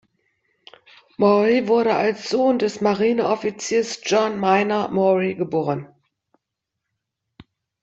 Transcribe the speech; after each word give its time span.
Maury 1.19 1.67
wurde 1.67 1.93
als 1.93 2.27
Sohn 2.31 2.57
des 2.57 2.81
Marineoffiziers 2.81 4.01
John 4.03 4.39
Minor 4.39 4.87
Maury 4.87 5.35
geboren. 5.35 5.93